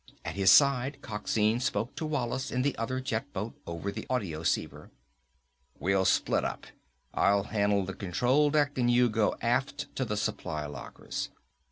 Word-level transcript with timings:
At 0.25 0.33
his 0.33 0.49
side, 0.51 0.97
Coxine 1.03 1.59
spoke 1.59 1.93
to 1.97 2.07
Wallace 2.07 2.49
in 2.49 2.63
the 2.63 2.75
other 2.75 2.99
jet 2.99 3.31
boat 3.33 3.53
over 3.67 3.91
the 3.91 4.07
audioceiver. 4.09 4.89
"We'll 5.77 6.05
split 6.05 6.43
up. 6.43 6.65
I'll 7.13 7.43
handle 7.43 7.85
the 7.85 7.93
control 7.93 8.49
deck 8.49 8.79
and 8.79 8.89
you 8.89 9.09
go 9.09 9.35
aft 9.41 9.95
to 9.97 10.03
the 10.03 10.17
supply 10.17 10.65
lockers. 10.65 11.29